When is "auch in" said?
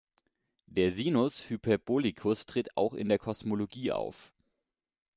2.75-3.07